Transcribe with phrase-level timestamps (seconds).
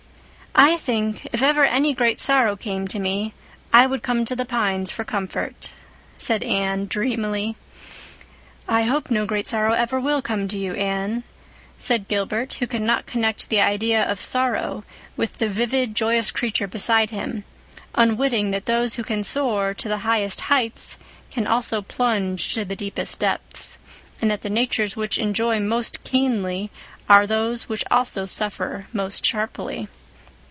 [0.53, 3.33] "I think, if ever any great sorrow came to me,
[3.71, 5.71] I would come to the pines for comfort,"
[6.17, 7.55] said Anne dreamily.
[8.67, 11.23] "I hope no great sorrow ever will come to you, Anne,"
[11.79, 14.83] said Gilbert, who could not connect the idea of sorrow
[15.15, 17.43] with the vivid, joyous creature beside him,
[17.95, 20.97] unwitting that those who can soar to the highest heights
[21.31, 23.79] can also plunge to the deepest depths,
[24.21, 26.69] and that the natures which enjoy most keenly
[27.09, 29.87] are those which also suffer most sharply.